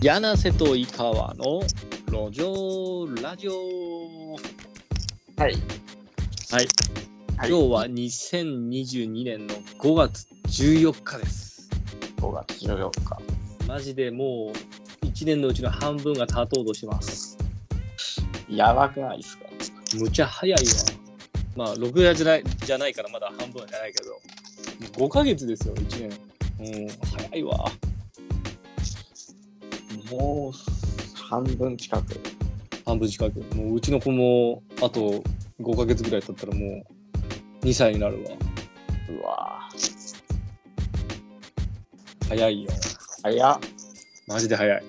[0.00, 1.60] 柳瀬と井川の
[2.06, 3.52] 路上ラジオ。
[4.34, 4.38] は
[5.38, 5.40] い。
[5.42, 5.54] はい、
[6.52, 6.68] はい。
[7.36, 11.68] 今日は2022年の5月14日です。
[12.18, 13.18] 5月14日。
[13.66, 14.52] マジでも
[15.02, 17.36] う1年のうちの半分が経とうとしてます。
[18.48, 19.46] やばくないですか？
[19.98, 20.62] むちゃ早いわ。
[21.56, 24.20] まあ6月じゃないじゃないからまだ半分じゃないけど。
[24.92, 26.20] 5ヶ月ですよ1年。
[26.60, 27.68] うん早いわ
[30.10, 32.20] もう半分近く。
[32.86, 35.22] 半分近くもううちの子もあと
[35.60, 36.82] 5ヶ月ぐらい経ったらも
[37.62, 38.30] う2歳になるわ
[39.10, 39.68] うわ
[42.28, 42.70] 早いよ
[43.22, 43.58] 早っ。
[44.26, 44.82] マジで早い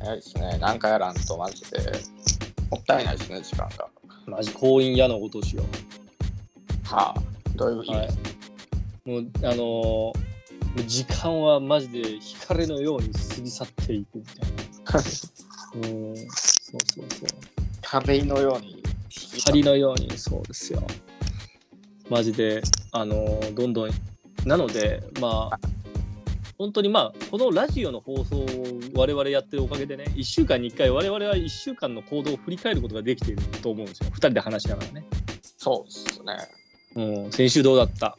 [0.00, 0.58] 早いですね。
[0.58, 1.78] なんかやらんとマジで。
[2.70, 3.88] もったいないですね、時間が。
[4.26, 5.64] マジ婚姻矢のごとしよ
[6.84, 7.22] はあ。
[7.56, 8.08] どういう意味、はい
[9.06, 10.30] もうあのー
[10.86, 14.49] 時間はマジで光のように過ぎ去っていくみたいな
[15.74, 16.16] うん。
[16.16, 16.26] そう
[16.94, 17.28] そうそう。
[17.82, 18.82] 壁のように。
[19.10, 20.82] 光のようにそうですよ
[22.08, 23.90] マジであのーどんどん
[24.44, 25.58] なのでまあ
[26.58, 28.46] 本当にまあこのラジオの放送を
[28.94, 34.10] 我々やってるおかげでね1週間に1回我々は1週間の行動を振り返ることができていると思うんですよ。
[34.10, 35.04] 2人で話しながらね、
[35.58, 36.36] そうですね。
[37.24, 38.16] うん、先週どうだった？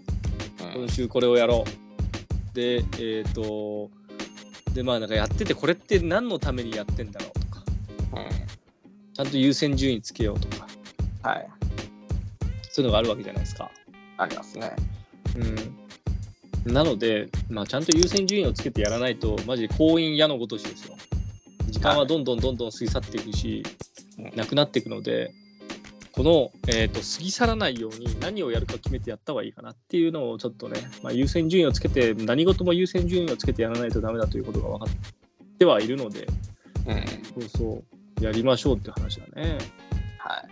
[0.75, 0.81] うん。
[0.85, 2.55] 今週これをやろう。
[2.55, 3.89] で、えっ、と、
[4.73, 7.63] で、まあなんかやってて、これって何のためにやってんだろうとか、
[8.13, 9.13] うん。
[9.13, 10.67] ちゃんと優先順位つけようとか、
[11.23, 11.47] はい。
[12.63, 13.69] そういうのがあるわけじゃないですか。
[14.17, 14.71] ありますね。
[16.65, 16.73] うん。
[16.73, 20.95] なので、まあちゃんと優先順位をつけてやらないと、マジで婚姻矢のごとしですよ。
[21.67, 23.63] 時間はどんどんどんどん過ぎ去っていくし、
[24.17, 25.33] うんなくなっていくので、
[26.13, 36.27] この、えー、と過ぎ去らないように何をやるか決めてやった方がいいかなっていうのをちょっとね、まあ、優先順位をつけて何事も優先順位をつけてやらないとダメだということが分かってはいるので
[36.87, 37.05] うん。
[37.41, 37.83] そうそ
[38.19, 39.57] うやりましょうって話だね
[40.17, 40.47] はい。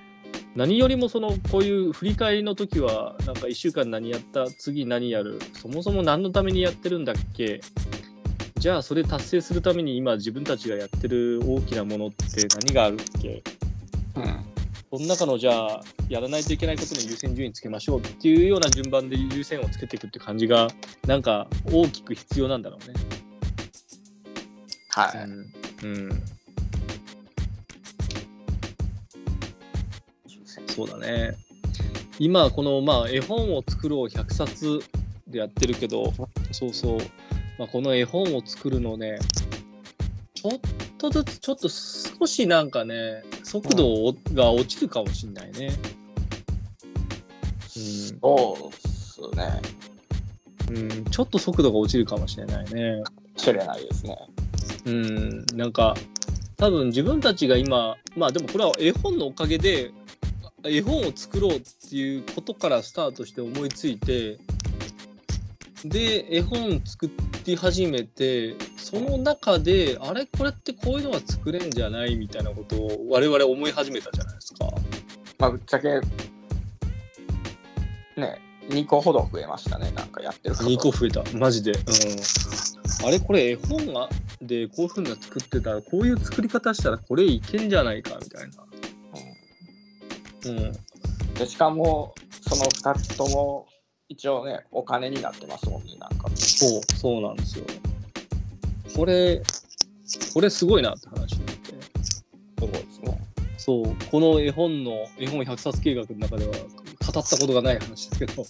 [0.55, 4.47] 何よりもそのこういう振り返りの時はなんか1週間何やった？
[4.47, 5.39] 次何やる？
[5.53, 7.61] そもそも何のためにやってるんだっけ？
[8.57, 12.25] じゃあそれ達成するために今自分たちがやってる大きなものって
[12.65, 13.43] 何があるっけ？
[14.15, 14.45] うん。
[14.91, 20.67] その中のじゃあやらないといけないことに優先順位つけましょうっていうような順番で優先をつけていくって感じが
[21.05, 22.95] なんか大きく必要なんだろうね。
[24.89, 25.23] はい。
[25.23, 26.23] うん、うん、
[30.67, 31.37] そうだね。
[32.17, 34.81] 今このまあ絵本を作ろう100冊
[35.27, 36.13] でやってるけど
[36.51, 36.99] そうそう、
[37.57, 39.19] まあ、この絵本を作るのね
[40.33, 40.59] ちょっ
[40.99, 45.71] とずつちょっと少しなんかね速度が落ちるかもしれないね。
[47.69, 49.61] そうっすね。
[50.69, 53.01] うん、うん、ちょっと速度が落ちるかもしれないね。
[53.37, 54.17] 知れないですね。
[54.85, 55.95] うん、なんか
[56.57, 59.91] 多分自分たちが今まあでもこれは絵本のおかげで
[60.65, 64.37] 絵本を作ろうっていうことからスタートして思いついて
[65.85, 67.09] で絵本作
[67.45, 74.65] り始めてその中であれこれってこういうのが作れんじゃないみたいなことを我々思い始めたじゃないですか。
[75.37, 76.01] まあ、ぶっちゃけ、
[78.19, 79.91] ね、2個ほど増えましたね。
[79.91, 81.71] なんかやってること2個増えたマジで。
[81.71, 81.79] うん
[83.01, 84.09] あれこれ絵本が
[84.41, 88.63] でこういうふうな作ってたらこういう作り方したらこれいけんじゃないかみたいな。
[90.45, 90.73] うん、うん
[91.39, 93.65] でしかも、その2つとも、
[94.09, 95.93] 一応ね、お金になってますもんね。
[95.99, 96.29] なんか。
[96.35, 97.65] そう、そうなんですよ。
[98.95, 99.41] これ、
[100.33, 101.73] これすごいなって話になって。
[102.01, 102.25] す
[102.59, 103.21] ごいですね。
[103.57, 108.45] そう、この絵本の、絵本100冊計画の中では語ったことがない話ですけど。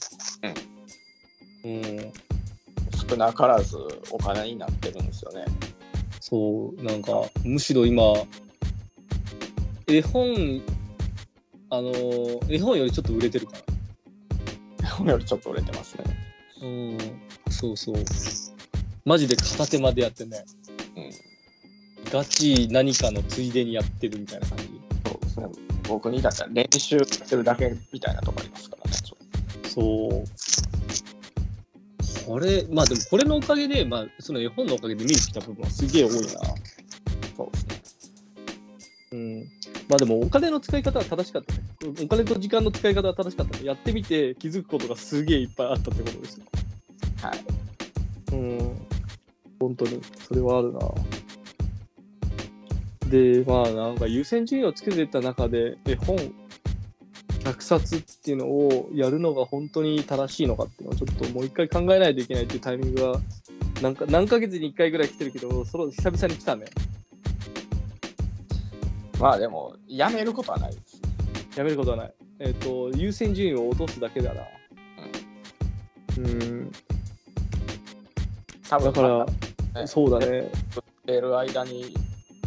[1.66, 2.14] うん。
[3.09, 3.78] 少なからず
[4.12, 5.44] お金になってるんですよね。
[6.22, 8.14] そう、なんか、むしろ今、
[9.88, 10.62] 絵本、
[11.70, 11.91] あの、
[12.47, 13.69] 絵本よりちょっと売れてるかこれ
[15.12, 16.03] よりちょっと売れてますね。
[16.62, 16.68] ら。
[16.68, 16.97] うん。
[17.52, 17.96] そうそう。
[19.06, 20.44] マジで片手までやってね。
[20.96, 21.11] うん。
[22.11, 24.64] ガチ何かのついでにやってるみたいな感じ。
[25.06, 25.47] そうですね。
[25.88, 28.97] 僕にだったら練習してるだけみたいなとこありますからね。
[29.64, 30.23] そう。
[32.26, 36.20] これ、まあでもこれのおかげで、まあその絵本のおかげで見えてきた部分はすげえ多いな。
[36.20, 36.26] と
[37.35, 37.82] そうですね。
[39.11, 39.40] うん。
[39.88, 41.59] まあでもお金の使い方は正しかったね。
[41.81, 43.66] お金と時間の使い方は正しかったね。
[43.66, 46.46] やってみて気づくことがすげえいっぱいあったってことですよ。
[47.22, 47.40] はい。
[48.34, 48.87] うん。
[49.61, 50.79] 本当に、それはあるな。
[53.09, 63.20] で、まあなんか優先順位をつけてた中で絵本100冊っていうのをやるのが本当に正しいのかっていうのをちょっともう一回考えないといけないっていうタイミングが
[63.82, 66.66] なんか何ヶ月に1回ぐらい来てるけどその久々に来たね。
[69.20, 70.98] まあでも、やめることはないです。
[71.55, 72.13] やめることはない。
[72.40, 74.41] えっ、と、優先順位を落とすだけだな。
[76.17, 76.72] うん。
[78.69, 79.01] 多分だか
[79.73, 80.51] ら、ねそうだね。
[81.09, 81.96] てる間に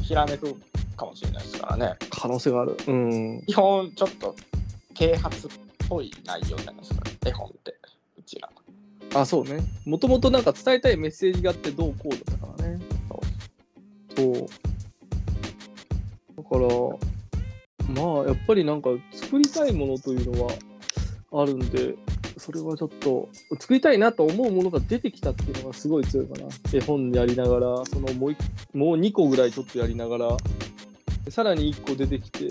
[0.02, 0.54] ひらめく
[0.96, 1.96] かもしれないですからね。
[2.10, 2.76] 可能性がある。
[2.86, 3.42] うん。
[3.46, 4.36] 基本ちょっと
[4.94, 5.50] 啓発っ
[5.88, 7.74] ぽい内容じゃないですか、絵本って。
[8.16, 8.48] うちら。
[9.14, 9.60] あ、そうね。
[9.84, 12.80] もともとなんか伝えたいメッセージがあってどうこうだったからね。
[14.16, 14.32] そう。
[16.36, 17.11] だから、
[17.92, 20.52] まあ、やっぱりなんか作りたいものというのは
[21.32, 21.94] あるんで、
[22.38, 23.28] それはちょっと、
[23.58, 26.48] 作りたいなと思うものが出てきたっていうのがすごい強いかな。
[26.72, 28.36] 絵本やりながら、そのもうい
[28.74, 30.36] もう2個ぐらいちょっとやりながら、
[31.24, 32.48] でさらに1個出てきて、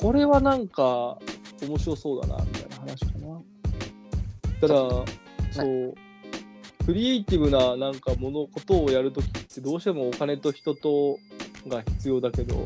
[0.00, 1.18] これはなんか
[1.62, 3.40] 面白そうだな、みたいな話かな。
[4.60, 4.74] ただ、
[5.52, 5.94] そう、
[6.86, 11.18] クリエイティブななんかものことをやるときってどうしてもお金と人と
[11.68, 12.64] が必要だけど、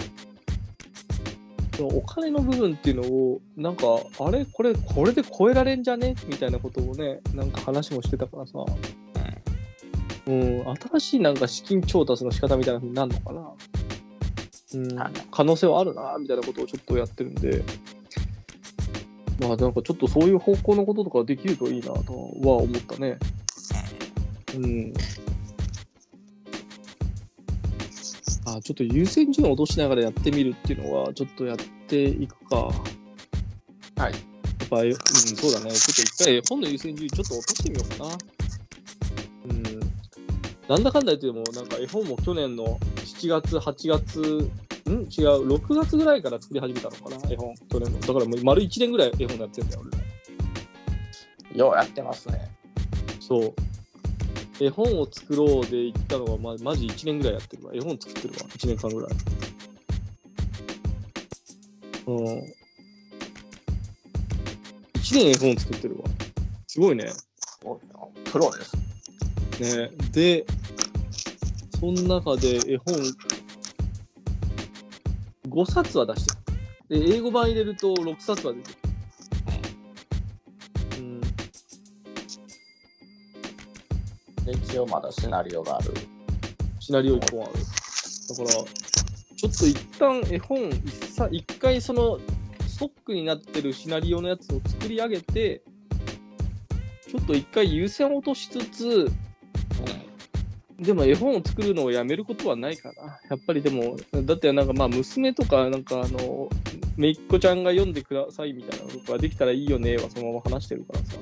[1.81, 3.85] お金の部分っていうのを、なんか、
[4.21, 4.45] あれ？
[4.45, 6.15] これ、これで超えられんじゃね？
[6.29, 8.65] みたいなことをね、なんか話もしてたからさ、
[10.27, 13.53] うん、新しいなんか資金調達の仕方みたいなふうになるのかな。
[14.75, 14.97] うん。
[14.97, 17.63] はい、可能性はあるな、みたいなことをちょっとやってるんで、
[19.41, 23.19] まあなんかちょっとそういう方向のこととかできるといいなとは思ったね。
[24.55, 24.95] うん。
[28.57, 31.57] あ、ちょっと優先順位を落としながらやってみるっていうのは、ちょっとやっ
[31.87, 32.57] ていくか。
[32.57, 32.73] は
[33.97, 34.01] い。
[34.03, 35.73] やっぱ、うん、そうだね。
[35.73, 38.19] ちょっと一回本の優先順位ちょっと落としてみようかな。
[39.47, 39.81] うん。
[40.69, 44.21] なんだかんだ言っても、なんか絵本も去年の7月、8月、
[44.91, 44.91] ん？
[44.91, 48.01] 違う、6月ぐらいから作り始めたのかな、絵本、去年の。
[48.01, 49.99] だからもう丸1年ぐらい絵本やってんだよ、俺ら。
[51.55, 52.51] ようやってますね。
[53.21, 53.55] そう。
[54.61, 57.73] 絵本を作ろうで行ったのが、ま、マジ1年ぐらいやってるわ。
[57.75, 58.41] 絵本作ってるわ。
[58.51, 59.11] 1年間ぐらい。
[62.07, 62.65] うん。
[64.95, 66.05] 1年絵本作ってるわ。
[66.69, 67.07] すごいね。
[67.65, 67.77] お
[68.31, 68.77] プロです。
[69.61, 70.47] ねで、
[71.81, 72.95] その中で絵本
[75.49, 76.35] 5冊は出して
[76.95, 77.01] る。
[77.01, 78.84] で、英語版入れると6冊は出てる。
[84.75, 85.95] 一応まだシナリオがある。
[86.81, 87.53] シナリオ1本ある。
[87.53, 92.19] だから、ちょっと一旦絵本一さ、一回その
[92.67, 95.63] ストックになってるシナリオのやつを作り上げて、
[97.09, 99.13] ちょっと一回優先落としつつ、
[100.81, 103.21] でも絵本を作るのをやめることはないかな。
[103.31, 106.49] やっぱりでも、だってなんかまあ娘とか、なんかあの、
[106.97, 111.17] めいっ子ちゃんが読んでくださいみたいなのができたらいいよねはそのまま話してるからさ。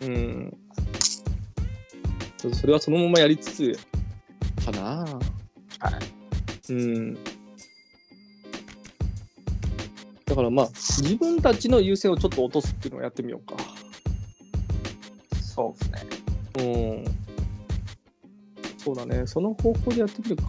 [0.00, 0.61] うん。
[2.42, 3.78] ちょっとそれはそのままやりつつ、
[4.64, 5.04] かな
[5.78, 5.90] は
[6.68, 6.72] い。
[6.72, 7.14] うん。
[10.26, 13.54] だからまあ、自分たちの優先をちょっと落とすっていうのをやってみようか。
[15.40, 17.04] そうですね。
[18.56, 18.78] うん。
[18.78, 19.24] そうだね。
[19.28, 20.44] その方向でやってみるか。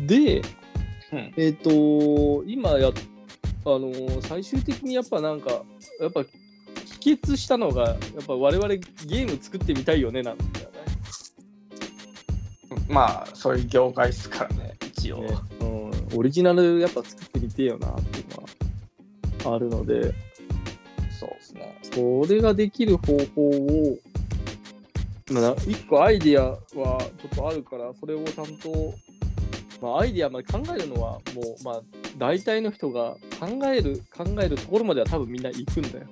[0.00, 0.42] で、
[1.12, 2.92] うんえっ、と、今や、あ
[3.64, 3.92] の
[4.22, 5.62] 最終的にやっぱなんか、
[6.00, 6.24] やっぱ、
[7.02, 10.78] 帰結したのが、やっぱ我々ゲーム作ってみたいよね、なんだよね。
[12.88, 15.22] まあ、そういう業界ですからね、一応。
[15.22, 20.14] ねうん、オリジナルやっぱ作ってみてえよなっていうのはあるので、
[21.18, 21.76] そうですね。
[21.82, 23.98] それができる方法を、
[25.32, 27.00] まあ、一個アイディアはちょ
[27.32, 28.94] っとあるから、それをちゃんと、
[29.80, 31.80] まあ、アイディアまで考えるのは、もう、まあ、
[32.16, 36.06] 大体の人が考える、考えるところまでは多分みんな行くんだよ。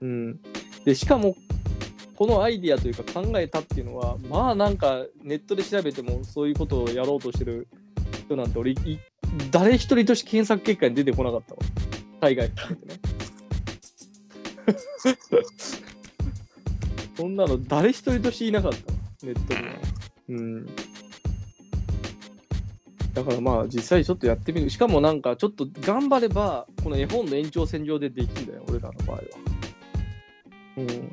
[0.00, 0.08] うん。
[0.08, 0.40] うん。
[0.84, 1.36] で、しかも、
[2.16, 7.66] このアイディアというか考えたっていうのは、まあなんかネットで調べてもそういうことをやろうとしてる
[8.26, 8.76] 人なんて俺、い
[9.50, 11.60] 誰一人として検索結果に出てこなかったわ。
[12.20, 13.00] 海外含めてね。
[17.16, 19.74] そんなの誰一人としていなかったわ、ネットには。
[20.28, 20.66] うん。
[23.14, 24.70] だからまあ実際ちょっとやってみる。
[24.70, 29.22] しかもなんかちょっと頑張れば、この絵本の延長線上でできるんだよ、俺らの場合は。
[30.76, 31.12] うん。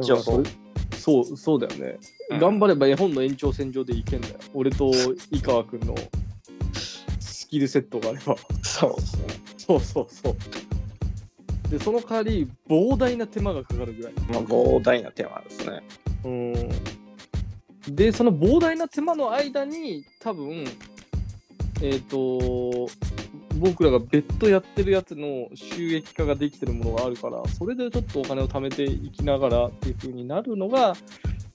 [0.00, 0.44] 一応そう
[1.02, 1.98] そう、そうだよね。
[2.30, 4.36] うん頑張れば絵本の延長線上でいけんだよ。
[4.54, 4.90] 俺と
[5.30, 5.94] 井川君の
[7.20, 8.36] スキルセットがあれば。
[8.62, 9.22] そうですね。
[9.58, 10.36] そうそうそう。
[11.70, 14.12] で、その代わり膨大な手間がかかるぐらい。
[14.30, 15.82] まあ、膨大なテーマですね。
[16.24, 16.28] う
[17.90, 17.94] ん。
[17.94, 20.64] で、その膨大な手間の間に、多分、
[21.82, 22.88] えっ、と、
[23.54, 30.94] 僕らが別途やってるやつの収益化ができてるものがあるから、それでちょっとお金を貯めていきながらっていう風になるのが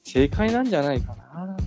[0.04, 1.58] 正解なんじゃないかな。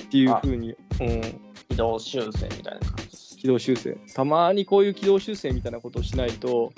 [0.00, 1.20] っていうふうに、うん、
[1.68, 3.16] 軌道修正みたいな感じ。
[3.36, 6.72] 軌道修正たまにこういう軌道修正みたいなことをしないと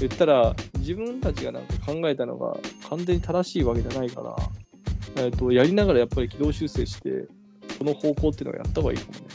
[0.00, 2.56] 言ったら自分たちがなんか考えたのが
[2.88, 4.36] 完全に正しいわけじゃないから、
[5.16, 7.28] えー、とやりながらやっぱり軌道修正して
[7.78, 9.31] この方向っていうのをやった方がいいかもね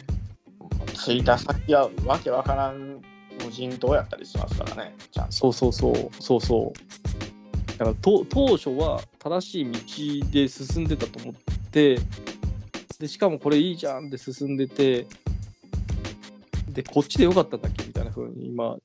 [1.08, 3.02] 着いた先はわけわからん
[3.46, 5.32] 無人島やったりしますからね、ちゃんと。
[5.32, 11.36] そうそうそうそうそうだからと当初は正しい道で進んでたと思っ
[11.72, 12.00] て
[13.00, 15.08] でしかもこれいいじゃんって進んでて
[16.70, 18.76] でこっちでよかったんだっけみたいな風に今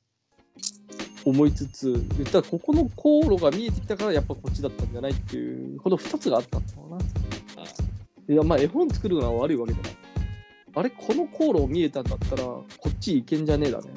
[1.25, 6.99] 思いつつ言ったらここの航路が見えてきたからやっぱこっちだったんじゃないっていうこの2つがあったんだろうな。
[8.29, 10.02] いやまあ絵本作るのは悪いわけじゃない。
[10.75, 13.91] あれこの航路見えたんだったらこっち行けんじゃねえだね。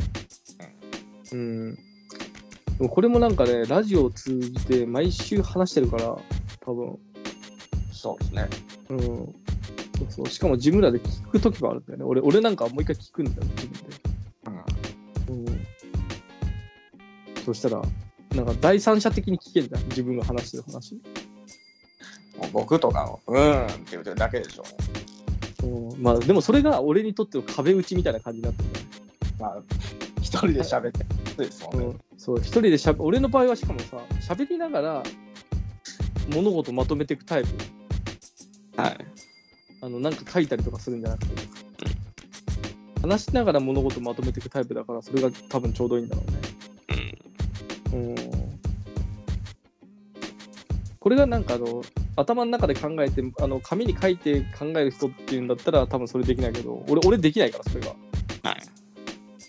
[1.32, 1.76] うん。
[1.76, 1.82] で
[2.80, 6.18] もこれもなんかねラジオを通じて毎週話してるから
[6.62, 6.98] 多分
[7.94, 8.50] そうですね。
[8.90, 9.00] うん。
[9.00, 12.06] そうそうしかも自分らで聞く時もあるんだよね。
[12.06, 13.96] 俺俺なんかもう一回聞くんだよ自分で。
[15.28, 15.68] うんうん。
[17.46, 17.82] そしたら
[18.36, 20.96] なんか第三者的に聞けんじゃん自分が話してる話。
[22.38, 24.64] もう僕とかも、うーんって言ってるだけでしょ。
[25.66, 25.98] う。
[25.98, 28.70] んまあでもそれが俺にとっての壁打ちみたいな感じになってる
[29.40, 29.58] まあ、
[30.22, 31.00] 一人で喋って
[31.44, 31.86] るですもんね。
[31.86, 35.04] うん、そう一人でしゃべ俺の場合はしかもさ喋りながら
[36.34, 37.50] 物事まとめていくタイプ。
[38.82, 38.98] はい。
[39.82, 41.56] あのなんか書いたりとかするんじゃなくて。
[43.02, 46.38] 話しながら物事まとめていくタイプだからそれが多分ちょうどいいんだろうね。
[47.94, 48.16] うん。
[51.00, 51.84] これがなんかあの
[52.16, 57.88] 頭の中で考えてあの紙に書いて考える人っていうんだったら多分それできないけど俺俺できないからそれが
[58.44, 58.62] はい。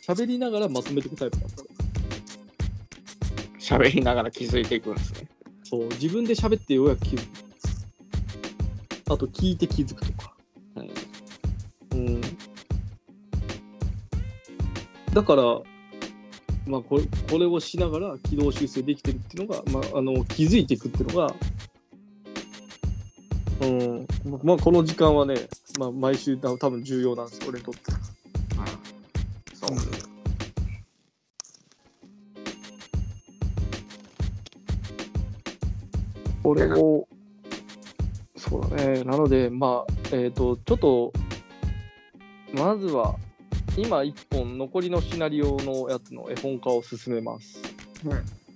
[0.06, 1.86] 喋りながらまとめていくタイプだから
[3.66, 5.26] 喋りながら気づいていくんですね。
[5.64, 7.26] そう、自分で喋ってようやく気づく。
[9.12, 10.36] あと、聞いて気づくとか。
[10.76, 12.20] うんうん。
[15.12, 15.42] だから、
[16.68, 21.32] まあこれ、これをしながら軌道修正できてるっていうのが、まあ、あの気づいていくっていうのが、うん、
[24.26, 25.36] ままあ、この時間はね、
[25.78, 27.80] まあ、毎週多分重要なんですよ、俺にとって。
[29.54, 29.76] そう。
[36.42, 37.06] これを、
[38.36, 39.04] そうだね。
[39.04, 41.12] なので、まあ、えっ、と、ちょっと、
[42.52, 43.16] まずは、
[43.76, 47.62] 今一本、残りのシナリオのやつの絵本化を進めます。
[48.04, 48.46] うん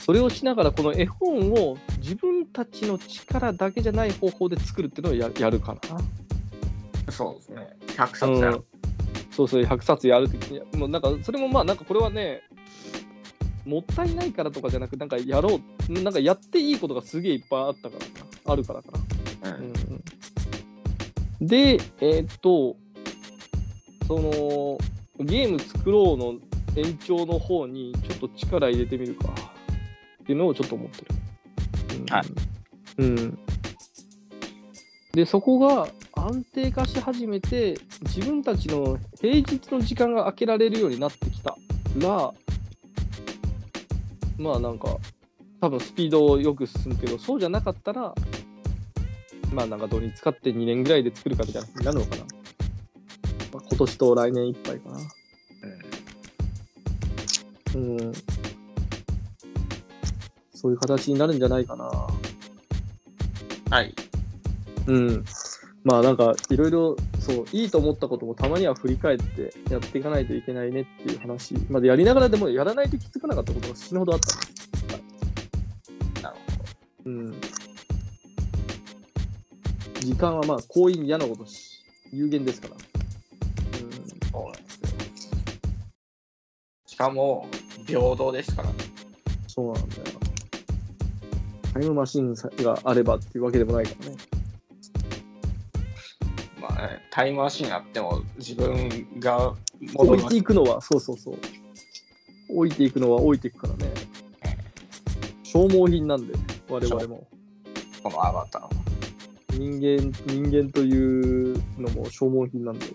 [0.00, 7.12] それをしながら、この絵本を自分たちの力だけじゃない方法で作るっていうのをややるかな。
[7.12, 7.76] そうですね。
[7.96, 8.64] 100冊やる。
[9.30, 12.42] そうそう、100冊やるってもうなんか、それもまあ、なんかこれはね、
[13.64, 18.92] もったいないからとかじゃなく、なんかやろう、なんかやっていいことがすげえいっぱいあったからか、あるからか
[19.42, 19.56] な。
[19.56, 20.04] うんうん
[21.40, 22.76] で、えーっと、
[24.06, 24.78] その、
[25.24, 26.34] ゲーム作ろうの
[26.76, 29.30] 延長の方にちょっと力入れてみるか
[30.22, 31.06] っていうのをちょっと思ってる。
[32.10, 32.24] うんはい。
[32.98, 33.38] うん。
[35.12, 41.56] で、そこが安定化し始めて、自分たちの平日の時間が空けられるようになってきた
[41.96, 42.32] ら、
[44.38, 44.96] まあなんか、
[45.60, 48.14] 多分スピードよく進むけど、そうじゃなかったら、
[49.52, 52.22] まあなんか土日使って2年ぐらいで作るかみたいな風になるのかな。
[53.52, 54.98] まあ、今年と来年いっぱいかな。
[57.74, 58.12] うん。
[60.60, 61.90] そういう形になるんじゃないかな。
[63.70, 63.94] はい。
[64.86, 65.24] うん。
[65.84, 74.20] まあなんかいろいろそういいと思ったこともたまには振り返ってやっていかないといけないねっていう話までやりながらでもやらないと気づかなかったことが死ぬほどあっ
[76.20, 76.36] たなる
[77.06, 77.40] うん。
[80.00, 82.74] 時間はまあ行為に嫌なことし有限ですから。
[82.74, 82.82] ほど。
[84.30, 84.90] そうなんですよ。
[86.84, 87.48] しかも、
[87.86, 88.74] 平等ですからね。
[89.42, 90.19] うん、そうなんだよ。
[91.72, 94.16] タイムマシンがあればっていうわけでもないからね。
[96.60, 99.54] まあね、タイムマシンあっても自分が
[99.94, 101.38] 置いていくのは、そうそうそう。
[102.52, 103.92] 置いていくのは置いていくからね。
[105.44, 106.34] 消耗品なんで、
[106.68, 107.26] 我々も。
[108.02, 108.70] このアバターは。
[109.52, 112.86] 人間、人間というのも消耗品なんで。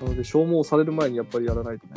[0.00, 1.94] なので、消耗される前にやっぱりやらないとね。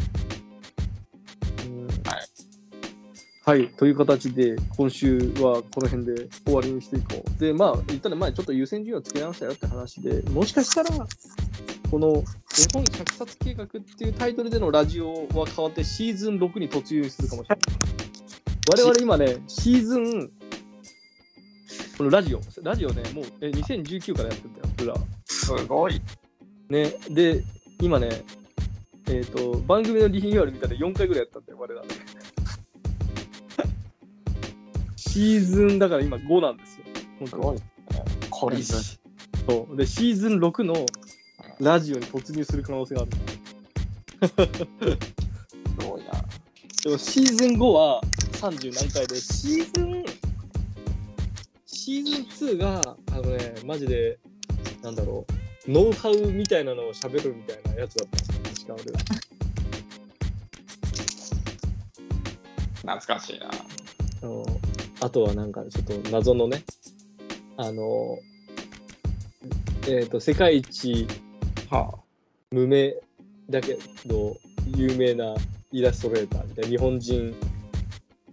[3.47, 7.39] はい、という形で、今週はこの辺で終わりにしていこう。
[7.39, 10.89] で、まあ、言ったら前ちょっと優先順位をつけ直したよって話で、もしかしたら、
[11.89, 12.21] この絵
[12.73, 17.65] 本100冊計画っていうタイトルでのラジオは変わってシーズン6に突入するかもしれない。
[18.69, 20.29] 我々今ね、シーズン
[21.97, 24.97] このラジオ、ラジオね、もうえ2019からやってんだよ。
[25.23, 26.01] すごい。
[26.67, 27.45] ね、で、
[27.81, 28.09] 今ね、
[29.09, 31.81] えっ、と、番組のリニューアル見たら4回ぐらいやったんだよ、我ら。
[34.97, 36.85] シーズンだから今5なんですよ。
[37.19, 37.61] 本当すごいね。
[38.29, 38.83] 懲りず。
[38.83, 38.99] す
[39.47, 39.77] そう。
[39.77, 40.85] で、シーズン6の
[41.61, 44.97] ラジオに突入する可能性がある。
[45.87, 46.11] ごいな。
[46.83, 48.01] でもシーズン5は
[48.33, 50.05] 30何回で、シーズン、
[51.65, 54.19] シーズン2が、あのね、マジで、
[54.81, 55.25] なんだろ
[55.67, 59.03] う、ノウハウみたいなのを喋るみたいなやつだったんですよ、確か。
[62.77, 63.49] 懐かしいな。
[64.23, 64.45] あの
[64.99, 66.63] あとはなんかちょっと謎のね、
[67.57, 68.17] あの、
[69.87, 71.07] えっ、と、世界一
[71.69, 71.99] は
[72.51, 72.95] 無名
[73.49, 74.37] だけど
[74.75, 75.35] 有名な
[75.71, 77.35] イラストレーターみたいな、日本人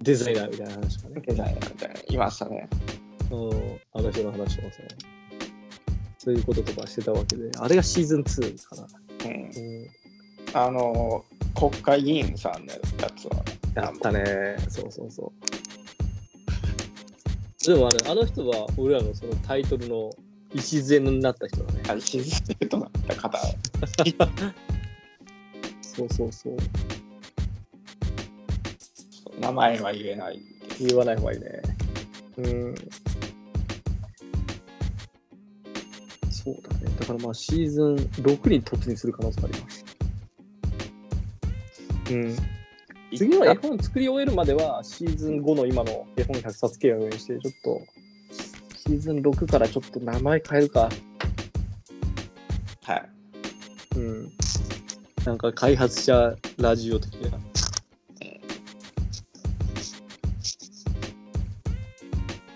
[0.00, 1.14] デザイナーみたいな話とかあ。
[1.16, 1.22] ね。
[1.26, 1.94] デザイナーみたいな。
[2.08, 2.68] いましたね。
[3.30, 4.82] うん、あの人の話とかさ、
[6.18, 8.86] そういうこととかしてたわけで、あれがシーズン2かな。
[9.24, 9.32] うん。
[9.32, 9.88] うん、
[10.54, 12.78] あの、国会議員さんのや
[13.16, 13.44] つは。
[13.74, 14.56] やったね。
[14.68, 15.53] そうそうそう。
[17.66, 20.10] でもあれ、あの人は俺らのそのタイトルの
[20.54, 21.82] 礎になった人だね。
[21.88, 21.94] あ
[22.68, 23.38] となった方。
[25.80, 26.56] そうそうそう。
[29.40, 30.40] 名前は言えない。
[30.80, 31.62] 言わない方がいいね。
[32.38, 32.74] うん。
[36.30, 36.86] そうだね。
[37.00, 39.84] だからまあシーズン6に突入する可能性があります。
[42.10, 42.36] うん。
[43.16, 47.82] 次の絵本作り終えるまではシーズン5の今の絵本100冊計画にして、ちょっと
[48.76, 50.88] シーズン6からちょっと名前変えるか。
[52.82, 53.08] はい。
[53.96, 54.32] うん。
[55.24, 57.38] なんか開発者ラジオ的な。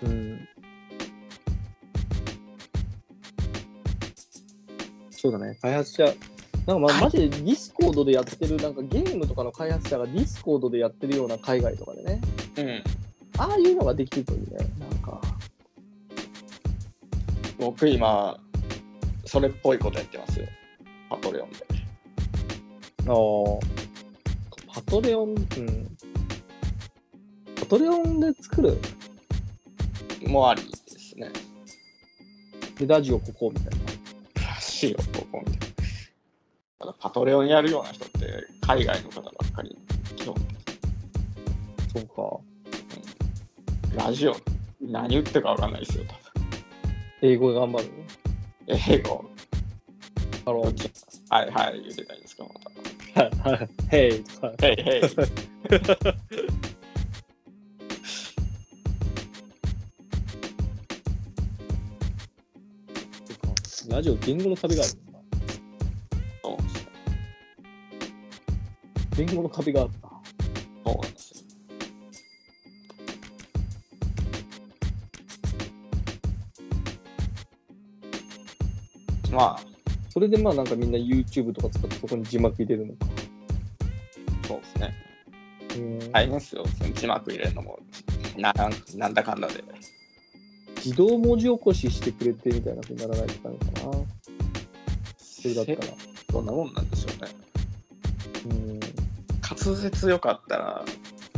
[0.03, 0.47] うん。
[5.09, 6.13] そうだね、開発者。
[6.69, 12.21] なんかまマジで Discord でやってる、なんかゲームとかの開発者が Discord でやってるような海外とかでね、
[12.57, 12.83] うん。
[13.39, 15.19] ああいうのができるといいね、なんか。
[17.57, 18.39] 僕今、
[19.25, 20.45] それっぽいことやってますよ。
[21.09, 21.57] Patreon で。
[23.07, 23.15] ああ。
[24.71, 25.97] Patreon、うん。
[27.55, 28.77] パトレオンで作る？
[30.27, 31.31] もありですね。
[32.77, 33.79] でラジオここみたい
[34.37, 34.51] な。
[34.53, 35.58] らしいよ、ここみたいな。
[36.79, 39.77] ただパトレオンやるような人って海外の方ばっかり。
[40.15, 40.35] 基本
[41.93, 42.05] そう
[43.97, 44.05] か。
[44.05, 44.35] ラジオ
[44.79, 46.15] 何言ってるかわかんないですよ多
[47.21, 48.05] 英語頑張る分
[48.67, 49.25] 英語。
[50.45, 50.91] ハロー。
[51.29, 52.49] はいはい言ってたんですけど
[53.13, 53.49] また。
[53.49, 53.59] はい。
[53.59, 53.69] はい。
[53.91, 54.23] ヘイ。
[54.61, 55.01] ヘイヘイ
[63.89, 65.08] ラジオ言語の壁がある
[69.25, 70.09] 言語の壁があった。
[70.85, 71.31] そうなんです
[79.31, 79.59] よまあ
[80.09, 83.05] それでまあなんかみんな YouTube とか使ってそこに字幕入れるのか。
[84.47, 84.95] そうですね
[85.75, 87.77] うん大変ですよ字幕入れるのも
[88.37, 88.51] な
[88.95, 89.63] なんだかんだで
[90.77, 94.03] 自動文字起こししてくれてみたいなふうにならないといけないのかな。
[95.17, 95.77] それだったら。
[96.31, 97.31] どんなもんなんでしょうね
[98.45, 98.79] うん。
[99.69, 100.85] 滑舌良かったら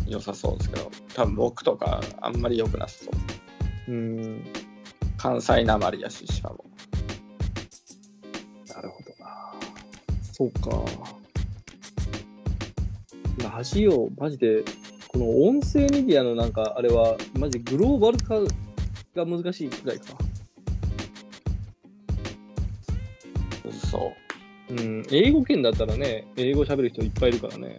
[0.08, 3.12] 良さそうですけど多分僕とかあんまり良くなさそ
[3.88, 4.44] ううん。
[5.17, 6.63] 関西なまりやししかも
[8.74, 9.54] なるほどな。
[10.32, 10.84] そうか。
[13.56, 14.63] ラジオ、マジで、
[15.08, 18.39] この音声メディアのなんか、あれは、マジでグローバル化
[19.15, 20.06] が難しいくらいか。
[23.91, 24.13] そ
[24.70, 27.78] うん、英語圏だったらね、英語喋る人いっぱいいるからね、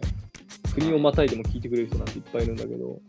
[0.75, 2.99] 国をまたいでも聞いてくれる人なんていっぱいいるんだけど、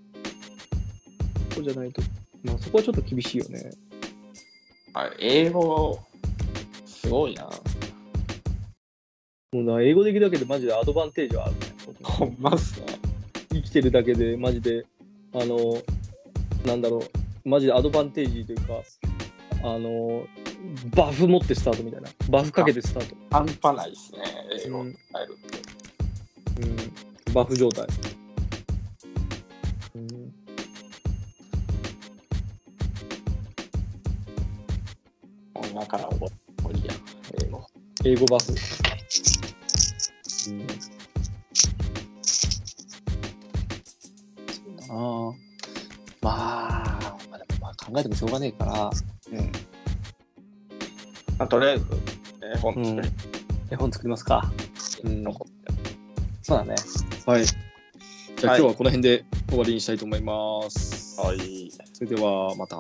[1.55, 2.03] そうじゃないと、
[2.43, 3.71] まあそこはちょっと厳しいよね。
[4.95, 5.99] うはい英語
[6.85, 7.49] すごいな
[9.53, 11.61] もうな、英語できるだけでマジでアドバンテージはあるね。
[12.03, 12.87] ほんまっすね
[13.53, 14.85] 生きてるだけで、マジで、
[15.33, 15.81] あの、
[16.67, 18.83] なんだろう、マジでアドバンテージというか、
[19.63, 20.27] あの、
[20.97, 22.09] バフ持ってスタートみたいな。
[22.31, 23.17] バフかけてスタート。
[23.31, 24.19] 半端ないですね
[24.67, 27.85] 英語うん伝えるって、うん、バフ状態。
[29.97, 30.07] うん
[35.55, 36.27] もう今から覚
[36.71, 36.95] えりや
[37.43, 37.67] 英語
[38.05, 38.53] 英語バフ。
[38.53, 38.57] うん
[44.69, 44.95] そうだな
[46.21, 46.25] まあ、
[47.31, 48.91] まあでもまあ考えてもしょうがねえから、
[49.33, 49.53] うん。
[51.37, 51.85] まあ、とりあえず、
[52.55, 53.09] 絵本作り、
[53.71, 54.53] 絵本作りますか。
[55.03, 55.73] うん、残って。
[56.43, 56.75] そうだね。
[57.27, 57.47] はい。
[57.47, 61.19] じゃあ、はい今日はこの辺で終わりにしたいと思います。
[61.19, 61.71] はい。
[61.93, 62.77] それではまた。